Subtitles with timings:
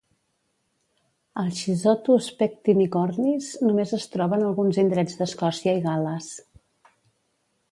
[1.41, 6.33] El Schizotus pectinicornis només es troba en alguns indrets d'Escòcia i Gal·les.